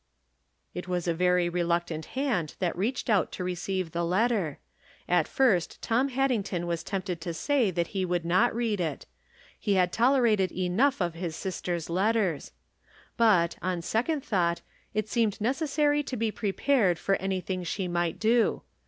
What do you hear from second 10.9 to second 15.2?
of his sister's let ters. But, on second thought, it